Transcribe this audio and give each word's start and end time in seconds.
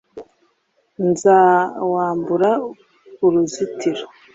nzawambura 1.09 2.49
uruzitiro 3.25 4.05